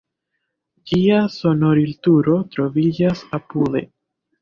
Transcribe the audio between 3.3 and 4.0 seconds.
apude.